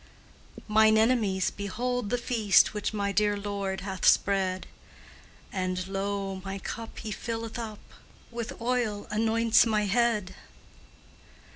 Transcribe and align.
Mine 0.67 0.97
enemies 0.97 1.51
behold 1.51 2.09
the 2.09 2.17
feast 2.17 2.73
Which 2.73 2.91
my 2.91 3.11
dear 3.11 3.37
Lord 3.37 3.81
hath 3.81 4.03
spread; 4.07 4.65
And, 5.53 5.85
lo! 5.87 6.41
my 6.43 6.57
cup 6.57 6.97
He 6.97 7.11
filleth 7.11 7.59
up, 7.59 7.93
With 8.31 8.59
oil 8.59 9.05
anoints 9.11 9.67
my 9.67 9.85
head! 9.85 10.33